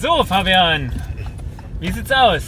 [0.00, 0.90] So, Fabian,
[1.80, 2.42] wie sieht's aus?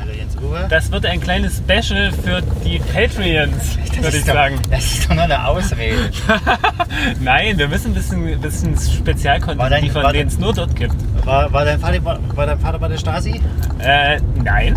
[0.00, 0.66] Hallo Jens Uwe.
[0.68, 4.58] Das wird ein kleines Special für die Patreons, würde ich doch, sagen.
[4.70, 6.10] Das ist doch nur eine Ausrede.
[7.20, 10.96] Nein, wir müssen ein bisschen, bisschen War Spezialcontent dein- liefern, den es nur dort gibt.
[11.24, 13.40] War, war, dein Vater, war, war dein Vater bei der Stasi?
[13.78, 14.76] Äh, nein,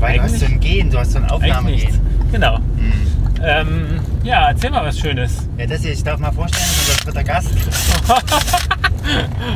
[0.00, 1.30] Weil du hast Eigentlich- so ein Gen, du hast so ein.
[1.30, 1.98] Aufnahmegehen.
[2.30, 2.56] Genau.
[2.56, 2.92] Hm.
[3.42, 5.48] Ähm, ja, erzähl mal was Schönes.
[5.56, 7.48] Ja, das hier, ich darf mal vorstellen, unser dritter Gast.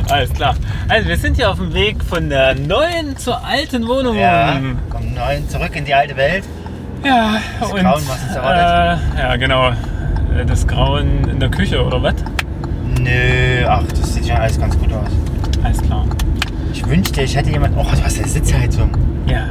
[0.09, 0.55] Alles klar.
[0.89, 4.17] Also, wir sind hier auf dem Weg von der neuen zur alten Wohnung.
[4.17, 4.59] Ja,
[4.89, 6.43] kommen neun zurück in die alte Welt.
[7.03, 9.03] Ja, Das und, Grauen, was uns erwartet.
[9.15, 9.69] Äh, ja, genau.
[9.69, 12.15] Äh, Das Grauen in der Küche, oder was?
[12.99, 15.09] Nö, ach, das sieht schon alles ganz gut aus.
[15.63, 16.05] Alles klar.
[16.73, 17.75] Ich wünschte, ich hätte jemand.
[17.77, 18.89] Oh, du hast eine Sitzheizung.
[19.27, 19.43] Ja.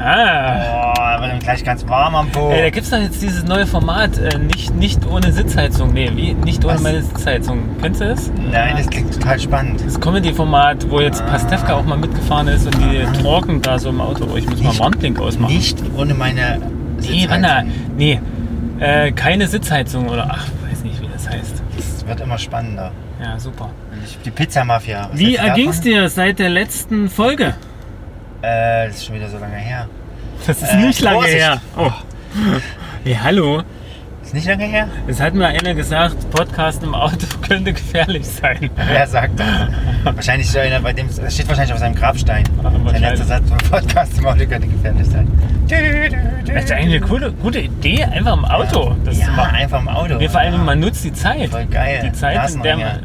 [0.90, 2.50] Oh, da wird ihm gleich ganz warm am Po.
[2.50, 5.92] Ey, da gibt's doch jetzt dieses neue Format, äh, nicht, nicht ohne Sitzheizung.
[5.94, 6.34] Nee, wie?
[6.34, 6.82] Nicht ohne Was?
[6.82, 7.60] meine Sitzheizung.
[7.80, 8.30] Kennst du das?
[8.50, 9.82] Nein, das klingt total spannend.
[9.86, 11.26] Das Comedy-Format, wo jetzt Ah.
[11.30, 14.26] Pastewka auch mal mitgefahren ist und die talken da so im Auto.
[14.30, 15.54] Oh, ich muss mal Nicht- Warnblink ausmachen.
[15.54, 16.58] Nicht ohne meine
[17.00, 17.62] nee, Wanna,
[17.96, 18.20] nee.
[18.80, 21.62] Äh, keine Sitzheizung oder ach, weiß nicht, wie das heißt.
[21.78, 22.90] Es wird immer spannender.
[23.22, 23.70] Ja, super.
[24.24, 25.08] Die Pizza-Mafia.
[25.12, 27.54] was Wie erging's dir seit der letzten Folge?
[28.42, 29.86] Äh, das ist schon wieder so lange her.
[30.46, 31.36] Das ist Äh, nicht lange Vorsicht.
[31.38, 31.60] her.
[31.76, 31.90] Oh.
[33.04, 33.62] Hey, hallo.
[34.32, 34.88] Ist nicht lange her?
[35.06, 38.70] Es hat mir einer gesagt, Podcast im Auto könnte gefährlich sein.
[38.76, 39.46] Wer sagt das?
[40.04, 42.44] wahrscheinlich so einer, bei dem das steht wahrscheinlich auf seinem Grabstein.
[42.62, 45.28] Sein letzter Satz Podcast im Auto könnte gefährlich sein.
[45.68, 49.54] Das ist eigentlich eine coole, gute Idee, einfach im Auto das ja, zu machen.
[49.54, 50.18] einfach im Auto.
[50.18, 50.58] Wir vor allem, ja.
[50.60, 51.50] man nutzt die Zeit.
[51.50, 52.00] Voll geil.
[52.02, 53.00] Die Zeit, Lass in der man.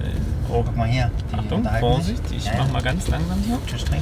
[0.48, 1.12] Oh, Guck mal hier.
[1.34, 2.38] Die Achtung, Vorsicht, sich.
[2.38, 3.58] ich Ja, mach mal ganz langsam hier.
[3.70, 4.02] Schon streng.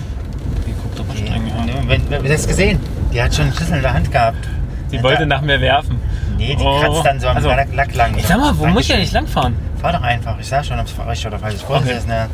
[0.67, 1.89] Die guckt aber Die, streng an.
[1.89, 2.79] wenn, wenn, wenn, das gesehen?
[3.11, 4.47] Die hat schon einen Schlüssel in der Hand gehabt.
[4.91, 5.99] Die Ja, wollte nach mir werfen.
[6.37, 6.79] Nee, die Oh.
[6.79, 8.17] kratzt dann so am Also, Lack, Lack lang.
[8.17, 8.95] Ich sag mal, wo muss ich Dankeschön.
[8.97, 9.55] eigentlich langfahren?
[9.81, 10.37] Fahr doch einfach.
[10.39, 11.69] Ich sag schon, ob es richtig oder falsch ist.
[11.69, 11.97] Okay.
[11.97, 12.27] ist eine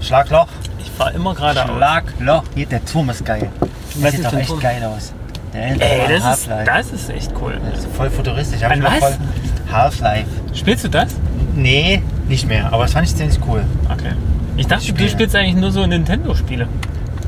[0.00, 0.48] Schlagloch.
[0.78, 1.76] Ich fahre immer geradeaus.
[1.76, 2.42] Schlagloch.
[2.54, 3.48] Hier, der Turm ist geil.
[4.02, 4.60] Das sieht doch echt Turm?
[4.60, 5.12] geil aus.
[5.54, 5.76] Ey,
[6.20, 7.58] das ist, das ist echt cool.
[7.70, 8.62] Das ist voll futuristisch.
[8.62, 8.98] Hab An was?
[8.98, 9.16] Voll
[9.72, 10.26] Half-Life.
[10.54, 11.14] Spielst du das?
[11.54, 12.72] Nee, nicht mehr.
[12.72, 13.64] Aber das fand ich ziemlich cool.
[13.90, 14.12] Okay.
[14.56, 15.08] Ich dachte, du Spiele.
[15.10, 16.68] spielst eigentlich nur so Nintendo-Spiele.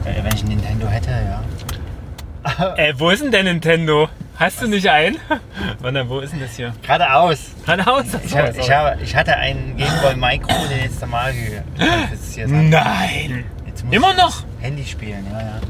[0.05, 2.75] Äh, wenn ich ein Nintendo hätte, ja.
[2.77, 4.09] Ey, wo ist denn der Nintendo?
[4.41, 5.19] Hast du nicht einen?
[5.81, 6.73] Warte, wo ist denn das hier?
[6.83, 7.51] Geradeaus.
[7.67, 8.07] Geradeaus?
[8.25, 12.57] Ich, hab, ich, habe, ich hatte einen Gameboy Micro, den jetzt normal ge- qualifiziert hat.
[12.57, 13.45] Nein!
[13.67, 14.43] Jetzt muss Immer noch?
[14.61, 15.61] Handy spielen, ja, ja.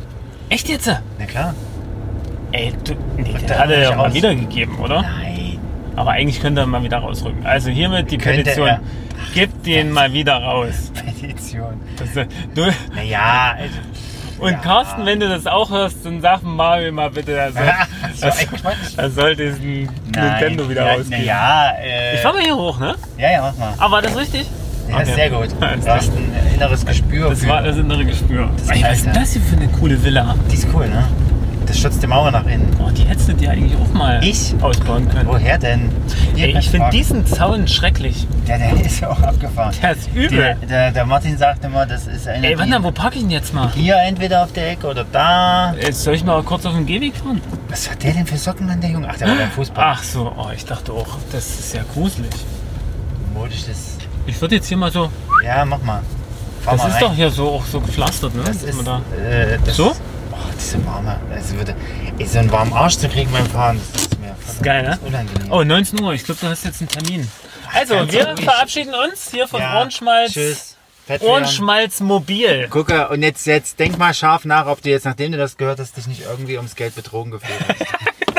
[0.50, 0.86] Echt jetzt?
[1.18, 1.52] Na klar.
[2.52, 5.02] Ey, du, nee, da hat er ja mal wiedergegeben, oder?
[5.02, 5.58] Nein.
[5.96, 7.44] Aber eigentlich könnte er mal wieder rausrücken.
[7.44, 8.68] Also hiermit die Könnte Petition.
[8.68, 8.80] er.
[9.34, 10.92] Gib den mal wieder raus.
[11.20, 11.80] Petition.
[11.98, 13.74] Das, äh, du, Naja, also,
[14.40, 14.58] und Ja.
[14.58, 17.62] Carsten, wenn du das auch hörst, dann sag Mario mal bitte, er soll,
[18.14, 18.26] so
[18.96, 21.18] er, soll diesen Nintendo wieder ja, rausgeben.
[21.18, 22.94] Naja, äh, Ich fahr mal hier hoch, ne?
[23.18, 23.74] ja, ja, mach mal.
[23.78, 24.46] Aber war das richtig?
[24.88, 25.14] Ja, Okay.
[25.14, 25.48] sehr gut.
[25.60, 27.30] Du hast ein inneres Gespür.
[27.30, 28.48] Das für- war das innere Gespür.
[28.58, 29.20] Das Ey, was ist denn Alter.
[29.20, 30.34] das hier für eine coole Villa?
[30.50, 31.06] Die ist cool, ne?
[31.70, 32.68] Das schützt die Mauer nach innen.
[32.76, 34.52] Boah, die hättest du dir eigentlich auch mal Ich?
[34.60, 35.28] ausbauen können.
[35.28, 35.88] Woher denn?
[36.36, 38.26] Ey, ich finde diesen Zaun schrecklich.
[38.48, 39.72] Der, der ist auch abgefahren.
[39.80, 40.30] Der ist übel.
[40.36, 42.44] Der, der, der Martin sagt immer, das ist eine.
[42.44, 43.70] Ey, die- mal, wo parke ich denn jetzt mal?
[43.72, 45.72] Hier entweder auf der Ecke oder da.
[45.80, 47.40] Jetzt soll ich mal kurz auf den Gehweg fahren?
[47.68, 49.06] Was hat der denn für Socken an, der Junge?
[49.08, 49.84] Ach, der war beim Fußball.
[49.94, 52.30] Ach so, oh, ich dachte auch, das ist ja gruselig.
[53.32, 53.96] Modisch das.
[54.26, 55.08] Ich würde jetzt hier mal so.
[55.44, 56.00] Ja, mach mal.
[56.62, 57.00] Fahr Das mal ist rein.
[57.02, 58.42] doch hier so auch so gepflastert, ne?
[58.44, 58.84] Das ist.
[58.84, 59.92] da- Äh, das So?
[60.60, 61.18] Diese warme.
[61.32, 61.74] Also würde,
[62.26, 64.98] so einen warmen Arsch zu kriegen beim Fahren, das ist mir Das ist geil, ne?
[65.06, 65.50] unangenehm.
[65.50, 66.12] Oh, 19 Uhr.
[66.12, 67.30] Ich glaube, du hast jetzt einen Termin.
[67.72, 70.32] Also, wir verabschieden uns hier von Ja, Ohrenschmalz.
[70.32, 70.76] Tschüss.
[71.20, 72.68] Ohrenschmalz Mobil.
[72.68, 75.80] Gucke, und jetzt, jetzt denk mal scharf nach, ob du jetzt, nachdem du das gehört
[75.80, 77.80] hast, dich nicht irgendwie ums Geld betrogen gefühlt hast.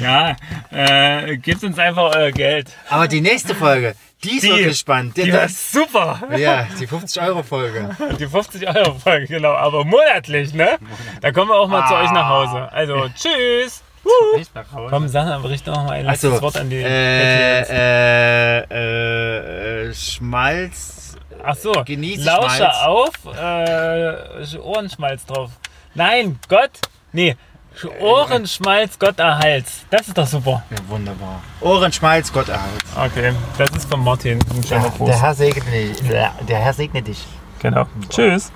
[0.00, 0.36] Ja,
[0.70, 2.70] äh, gebt uns einfach euer Geld.
[2.90, 3.94] Aber die nächste Folge,
[4.24, 5.16] die ist Die- wirklich spannend.
[5.16, 6.20] Die war super.
[6.36, 7.96] ja, die 50-Euro-Folge.
[8.18, 9.52] Die 50 Euro Folge, genau.
[9.54, 10.78] Aber monatlich, ne?
[11.20, 12.72] Da kommen wir auch mal zu euch nach Hause.
[12.72, 13.82] Also, tschüss.
[14.88, 19.88] Komm, sag aber richte noch mal ein letztes Achso, Wort an die äh, äh, äh,
[19.88, 21.16] äh, Schmalz.
[21.42, 22.76] Ach so, genieße Lausche Schmalz.
[22.84, 25.50] auf, äh, Ohrenschmalz drauf.
[25.94, 26.70] Nein, Gott,
[27.12, 27.36] nee,
[28.00, 29.84] Ohrenschmalz, Gott erhalts.
[29.90, 30.62] Das ist doch super.
[30.70, 31.42] Ja, wunderbar.
[31.60, 32.82] Ohrenschmalz, Gott erhalt.
[32.96, 34.38] Okay, das ist von Martin.
[34.54, 35.08] Ein schöner Der, Gruß.
[35.10, 36.02] der Herr segne dich.
[36.48, 37.24] Der Herr segne dich.
[37.60, 37.86] Genau.
[38.08, 38.50] Tschüss.